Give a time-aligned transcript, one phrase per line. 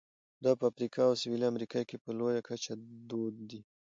[0.43, 2.73] دا په افریقا او سوېلي امریکا کې په لویه کچه
[3.09, 3.61] دود دي.